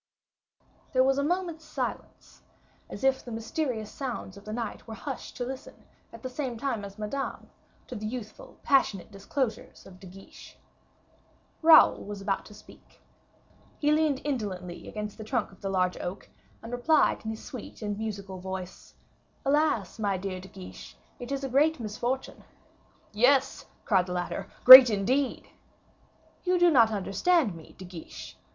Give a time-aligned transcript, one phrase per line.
[0.93, 2.41] There was a moment's silence,
[2.89, 6.83] as if the mysterious sounds of night were hushed to listen, at the same time
[6.83, 7.51] as Madame,
[7.85, 10.57] to the youthful passionate disclosures of De Guiche.
[11.61, 12.99] Raoul was about to speak.
[13.77, 16.31] He leaned indolently against the trunk of the large oak,
[16.63, 18.95] and replied in his sweet and musical voice,
[19.45, 22.43] "Alas, my dear De Guiche, it is a great misfortune."
[23.13, 25.49] "Yes," cried the latter, "great indeed."
[26.43, 28.35] "You do not understand me, De Guiche.